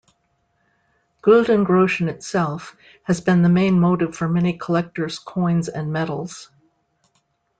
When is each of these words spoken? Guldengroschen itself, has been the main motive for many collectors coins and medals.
Guldengroschen 1.21 2.09
itself, 2.09 2.75
has 3.03 3.21
been 3.21 3.43
the 3.43 3.49
main 3.49 3.79
motive 3.79 4.15
for 4.15 4.27
many 4.27 4.57
collectors 4.57 5.19
coins 5.19 5.69
and 5.69 5.93
medals. 5.93 6.49